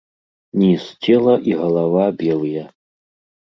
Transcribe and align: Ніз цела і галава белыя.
Ніз 0.61 0.87
цела 1.03 1.37
і 1.51 1.55
галава 1.61 2.09
белыя. 2.25 2.69